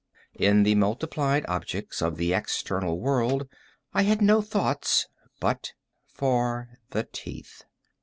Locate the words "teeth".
7.03-7.65